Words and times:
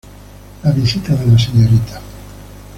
La 0.63 0.71
visita 0.71 1.13
de 1.13 1.27
la 1.31 1.37
Srta. 1.37 2.01